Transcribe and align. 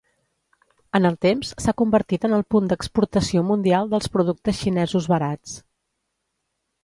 En 0.99 1.03
el 1.09 1.17
temps 1.25 1.49
s'ha 1.65 1.75
convertit 1.81 2.23
en 2.29 2.33
el 2.37 2.45
punt 2.55 2.71
d'exportació 2.71 3.43
mundial 3.51 3.91
dels 3.91 4.09
productes 4.15 4.61
xinesos 4.65 5.11
barats. 5.15 5.53